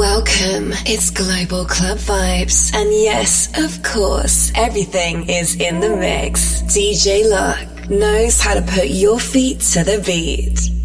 Welcome. 0.00 0.72
It's 0.86 1.10
Global 1.10 1.66
Club 1.66 1.98
Vibes. 1.98 2.74
And 2.74 2.90
yes, 2.90 3.50
of 3.58 3.82
course, 3.82 4.50
everything 4.54 5.28
is 5.28 5.60
in 5.60 5.80
the 5.80 5.94
mix. 5.94 6.62
DJ 6.62 7.28
Lock 7.30 7.90
knows 7.90 8.40
how 8.40 8.54
to 8.54 8.62
put 8.62 8.86
your 8.88 9.20
feet 9.20 9.60
to 9.60 9.84
the 9.84 10.02
beat. 10.06 10.79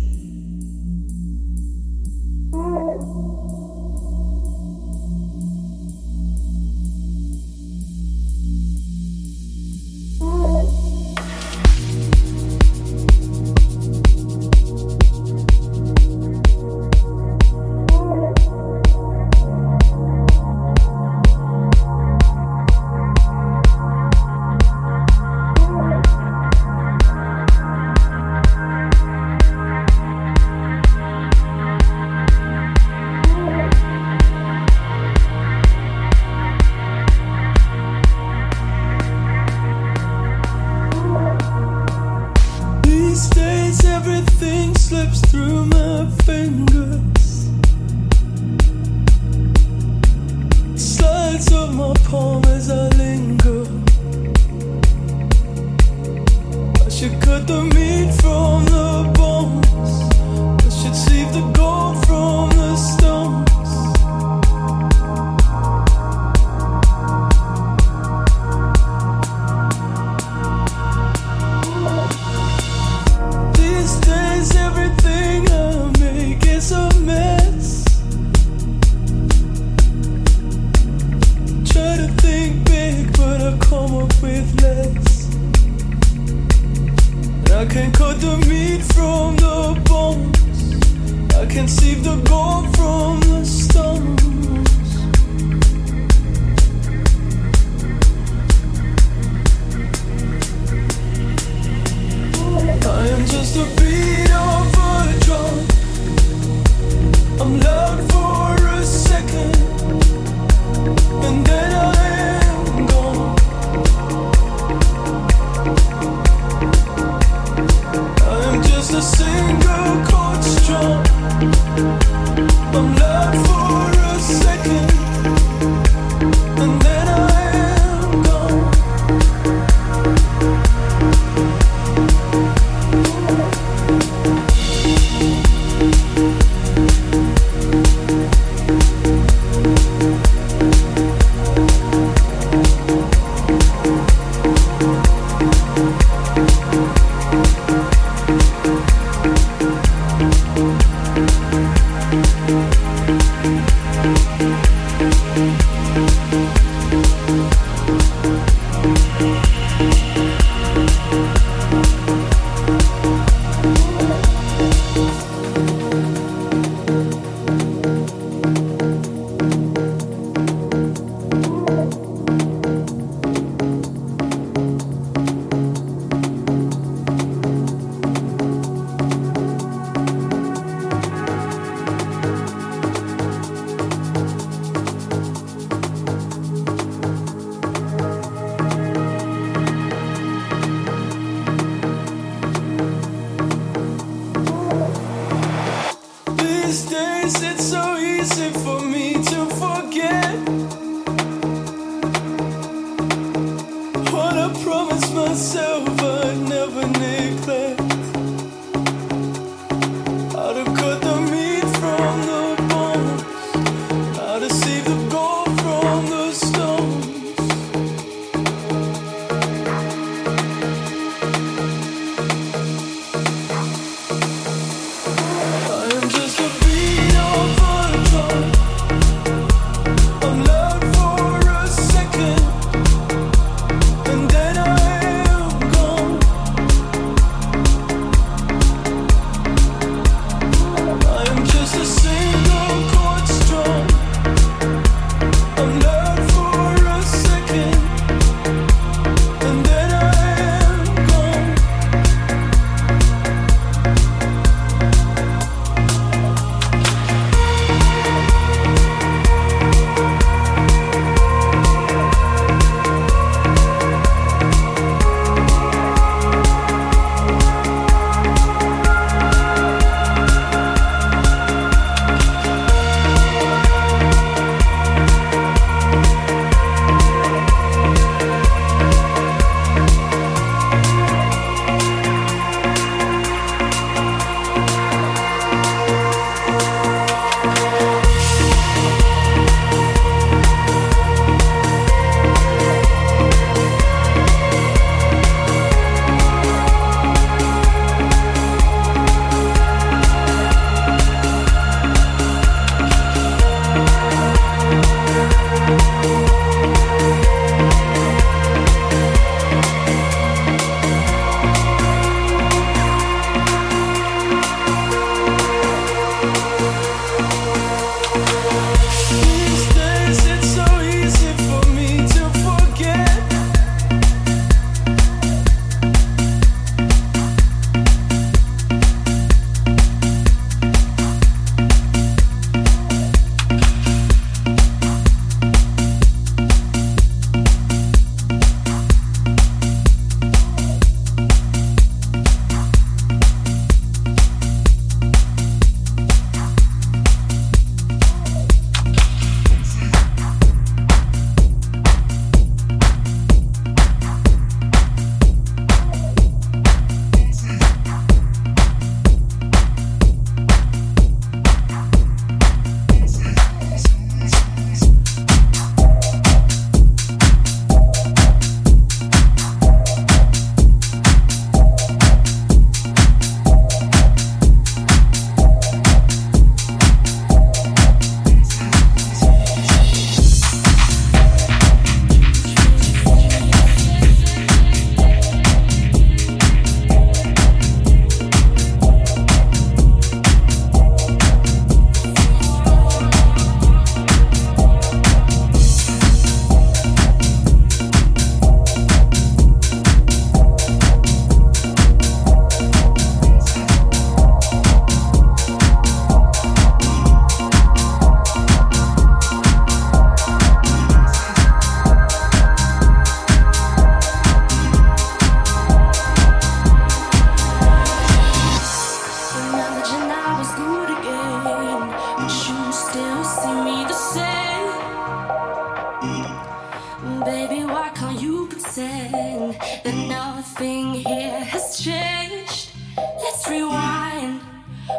everything. 207.36 207.75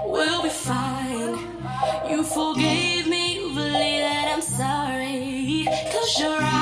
We'll 0.04 0.42
be 0.42 0.48
fine. 0.48 1.38
You 2.10 2.24
forgave 2.24 3.06
me, 3.06 3.38
believe 3.54 4.02
that 4.02 4.32
I'm 4.34 4.42
sorry. 4.42 5.68
Close 5.90 6.18
your 6.18 6.42
eyes. 6.42 6.55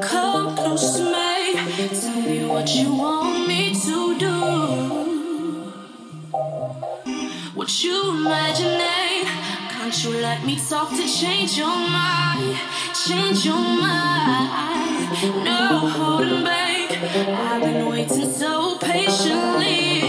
Come 0.00 0.56
close 0.56 0.96
to 0.96 1.04
me. 1.04 1.88
Tell 1.88 2.20
me 2.22 2.46
what 2.46 2.74
you 2.74 2.94
want 2.94 3.46
me 3.46 3.74
to 3.74 4.18
do. 4.18 4.36
What 7.54 7.84
you 7.84 8.10
imagine? 8.10 8.80
Can't 9.70 10.04
you 10.04 10.10
let 10.22 10.46
me 10.46 10.56
talk 10.56 10.88
to 10.90 11.06
change 11.06 11.58
your 11.58 11.66
mind? 11.66 12.56
Change 13.06 13.44
your 13.44 13.58
mind. 13.58 15.44
No 15.44 15.78
holding 15.78 16.44
back. 16.44 16.90
I've 16.92 17.60
been 17.60 17.86
waiting 17.90 18.32
so 18.32 18.78
patiently. 18.78 20.00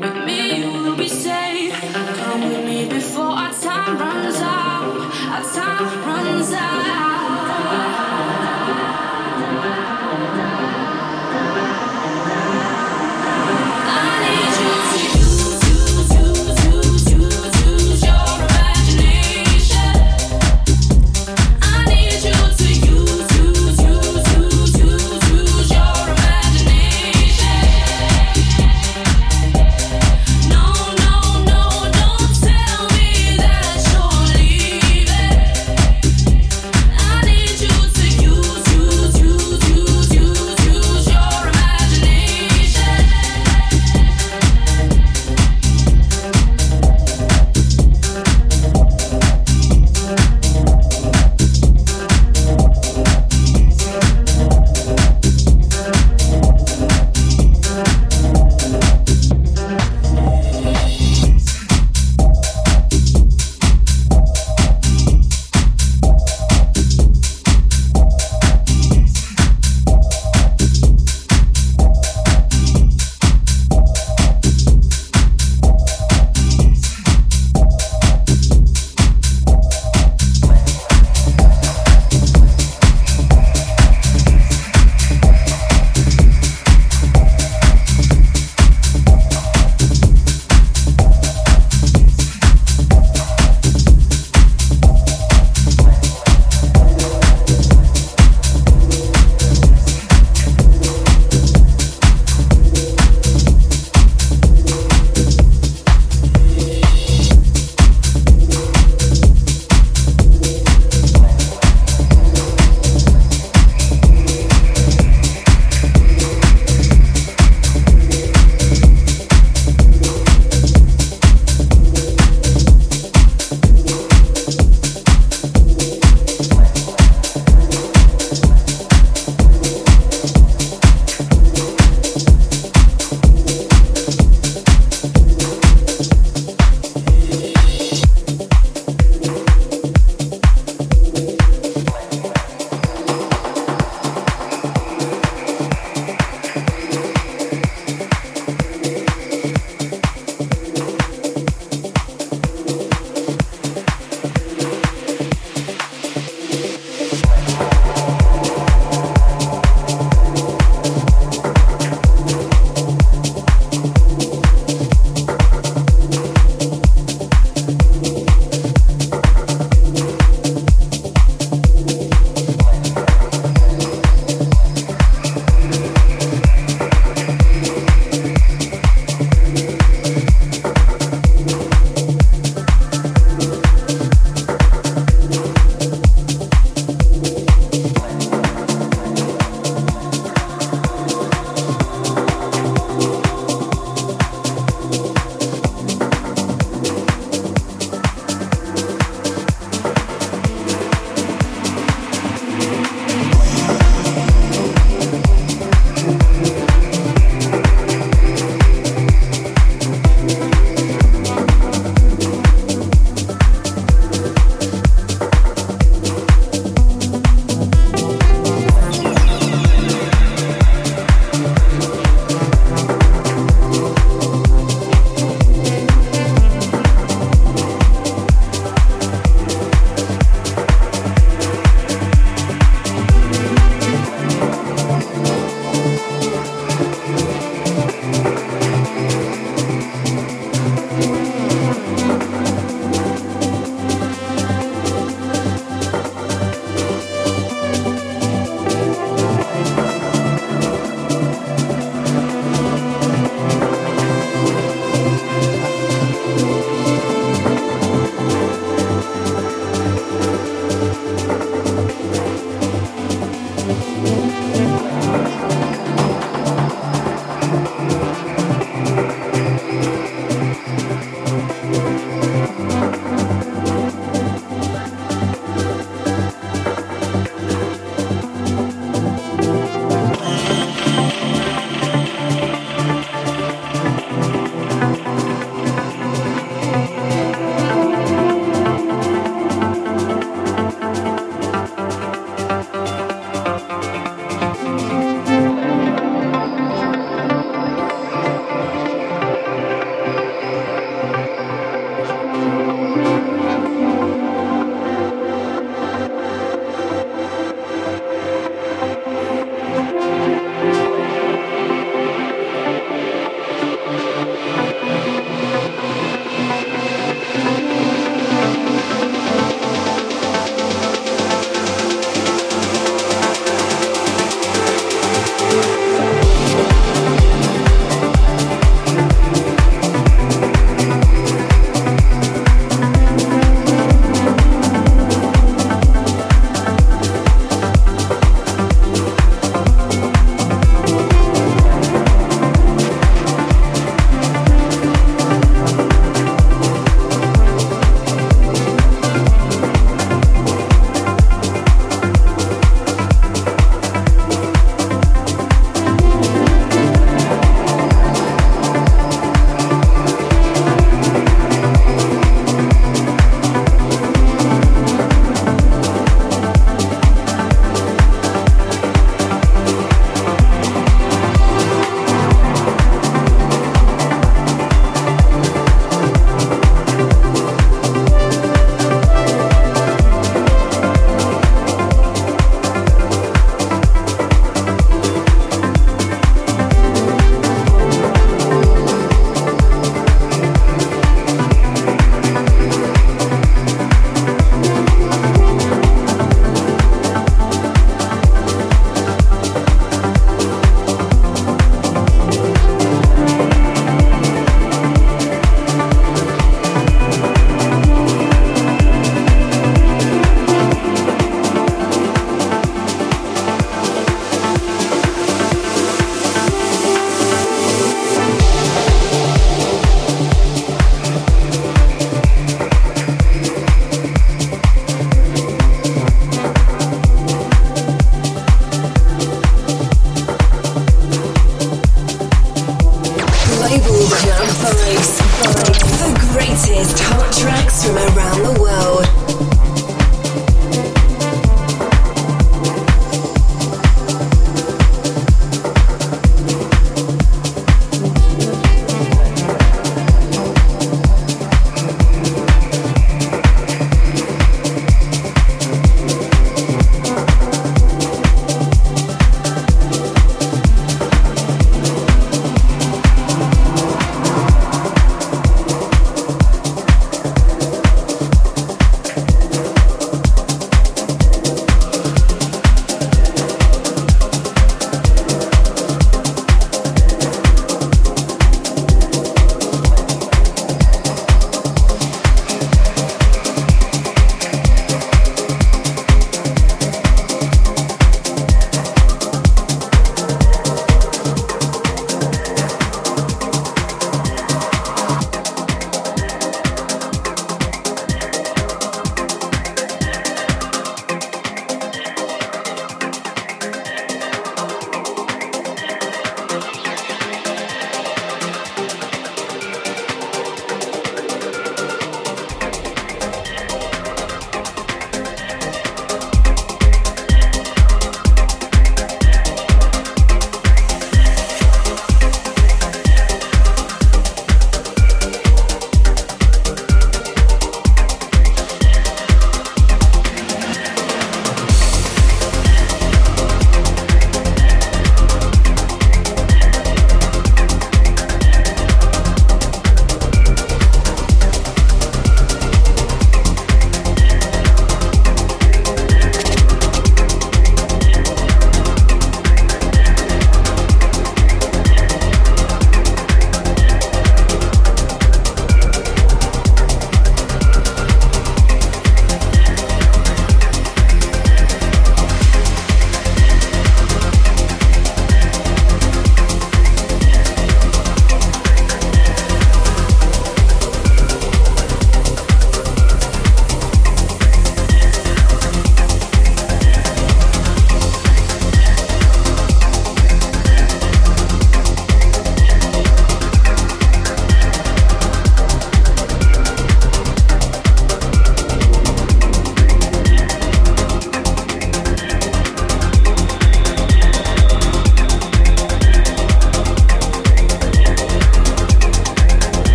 With 0.00 0.24
me, 0.24 0.56
you 0.58 0.82
will 0.82 0.96
be 0.96 1.08
safe. 1.08 1.74
Come 1.92 2.48
with 2.48 2.64
me 2.64 2.88
before 2.88 3.24
our 3.24 3.52
time 3.52 3.98
runs 3.98 4.36
out. 4.36 4.73
Our 5.34 5.42
time 5.42 6.06
runs 6.06 6.52
out. 6.52 7.93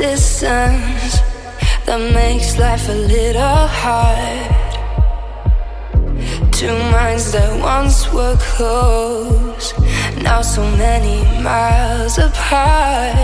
distance 0.00 1.20
that 1.84 2.00
makes 2.14 2.56
life 2.58 2.88
a 2.88 2.98
little 3.16 3.66
hard. 3.80 4.48
Two 6.50 6.76
minds 6.90 7.32
that 7.32 7.52
once 7.60 8.10
were 8.10 8.36
close, 8.38 9.74
now 10.22 10.40
so 10.40 10.62
many 10.84 11.18
miles 11.42 12.16
apart. 12.16 13.14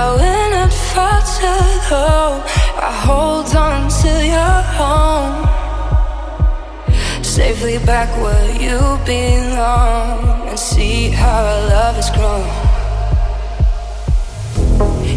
I 0.00 0.04
went 0.20 0.54
up 0.62 0.72
far 0.92 1.20
too 1.34 1.66
low. 1.90 2.40
I 2.88 2.90
hold 3.06 3.50
on 3.56 3.90
to 4.02 4.12
your 4.34 4.58
home, 4.78 5.38
safely 7.24 7.78
back 7.78 8.10
where 8.22 8.48
you 8.64 8.78
belong, 9.04 10.48
and 10.50 10.58
see 10.58 11.10
how 11.10 11.42
our 11.52 11.60
love 11.68 11.96
has 11.96 12.10
grown. 12.10 12.67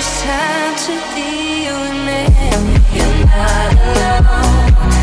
It's 0.00 0.22
time 0.22 0.76
to 0.86 0.94
feel 1.12 1.80
me. 2.06 2.22
You're 2.94 3.26
not 3.26 3.74
alone. 3.96 4.97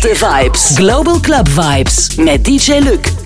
Beste 0.00 0.26
vibes. 0.26 0.74
Global 0.76 1.20
Club 1.20 1.48
Vibes 1.48 2.14
met 2.16 2.44
DJ 2.44 2.78
Luc. 2.78 3.19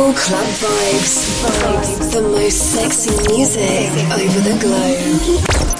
Global 0.00 0.18
club 0.18 0.46
vibes. 0.46 1.42
Vibes. 1.60 2.12
The 2.12 2.22
most 2.22 2.72
sexy 2.72 3.10
music 3.32 3.90
over 4.12 4.40
the 4.40 4.58
globe. 4.60 5.79